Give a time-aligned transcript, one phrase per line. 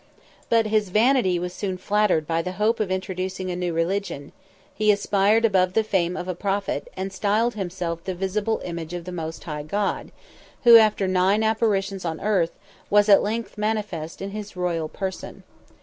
[0.49, 4.31] But his vanity was soon flattered by the hope of introducing a new religion;
[4.73, 9.05] he aspired above the fame of a prophet, and styled himself the visible image of
[9.05, 10.11] the Most High God,
[10.63, 12.57] who, after nine apparitions on earth,
[12.89, 15.43] was at length manifest in his royal person.